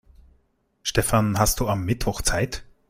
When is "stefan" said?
0.81-1.37